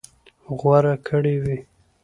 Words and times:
غوره 0.59 0.93
کړى 1.07 1.35
وي. 1.43 1.57